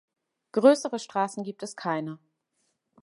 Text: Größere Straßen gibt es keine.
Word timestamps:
Größere 0.53 0.97
Straßen 0.97 1.43
gibt 1.43 1.61
es 1.61 1.75
keine. 1.75 2.17